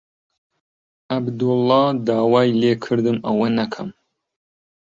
[1.11, 3.89] عەبدوڵڵا داوای لێ کردم ئەوە نەکەم.